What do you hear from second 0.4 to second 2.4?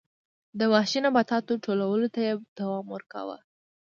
د وحشي نباتاتو ټولولو ته یې